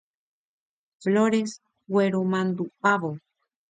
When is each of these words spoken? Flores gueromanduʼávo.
Flores 1.03 1.49
gueromanduʼávo. 1.93 3.09